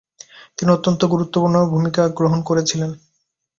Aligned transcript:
তিনি 0.57 0.69
অত্যন্ত 0.71 1.01
গুরুত্বপূর্ণ 1.05 1.55
ভূমিকা 1.71 2.03
গ্রহণ 2.17 2.39
করেছিলেন। 2.49 2.91